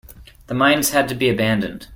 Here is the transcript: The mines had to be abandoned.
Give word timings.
The 0.47 0.55
mines 0.55 0.89
had 0.89 1.07
to 1.09 1.13
be 1.13 1.29
abandoned. 1.29 1.85